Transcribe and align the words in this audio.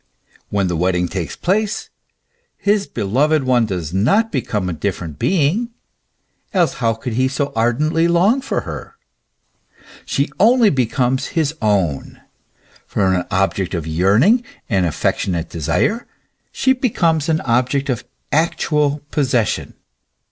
When 0.49 0.67
the 0.67 0.75
wedding 0.75 1.07
takes 1.07 1.35
place, 1.35 1.91
his 2.57 2.87
beloved 2.87 3.43
one 3.43 3.67
does 3.67 3.93
not 3.93 4.31
become 4.31 4.67
a 4.67 4.73
different 4.73 5.19
being; 5.19 5.69
else 6.55 6.73
how 6.81 6.95
could 6.95 7.13
he 7.13 7.27
so 7.27 7.53
ardently 7.55 8.07
long 8.07 8.41
for 8.41 8.61
her? 8.61 8.95
She 10.03 10.31
only 10.39 10.71
becomes 10.71 11.27
his 11.37 11.53
own; 11.61 12.19
from 12.87 13.13
an 13.15 13.25
object 13.29 13.75
of 13.75 13.85
yearning 13.85 14.43
and 14.67 14.87
affectionate 14.87 15.49
desire 15.51 16.07
she 16.51 16.73
becomes 16.73 17.29
an 17.29 17.39
object 17.41 17.87
of 17.87 18.03
actual 18.31 19.03
possession. 19.11 19.75